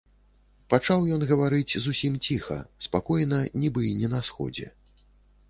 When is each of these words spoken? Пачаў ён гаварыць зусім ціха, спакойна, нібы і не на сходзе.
Пачаў 0.73 1.03
ён 1.17 1.21
гаварыць 1.31 1.79
зусім 1.85 2.15
ціха, 2.31 2.57
спакойна, 2.87 3.43
нібы 3.61 3.87
і 3.93 3.95
не 4.03 4.13
на 4.17 4.25
сходзе. 4.33 4.67